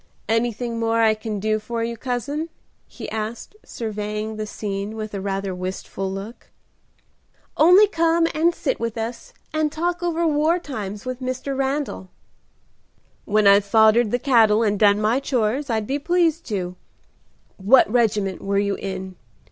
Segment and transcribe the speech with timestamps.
[0.27, 2.49] "Anything more I can do for you, cousin?"
[2.87, 6.49] he asked, surveying the scene with a rather wistful look.
[7.55, 11.55] "Only come and sit with us and talk over war times with Mr.
[11.55, 12.09] Randal."
[13.25, 16.75] "When I've foddered the cattle and done my chores I'd be pleased to.
[17.57, 19.17] What regiment were you in?"